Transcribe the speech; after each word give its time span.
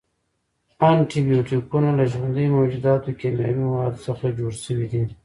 انټي 0.89 1.19
بیوټیکونه 1.27 1.89
له 1.99 2.03
ژوندیو 2.11 2.53
موجوداتو، 2.57 3.17
کیمیاوي 3.19 3.63
موادو 3.71 4.03
څخه 4.07 4.25
جوړ 4.39 4.51
شوي 4.65 4.85
دي. 4.91 5.01